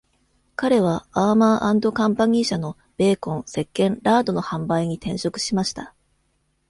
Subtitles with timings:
[0.55, 5.93] 彼は、アーマー・アンド・カンパニー社のベーコン、石けん、ラードの販売に転職しました。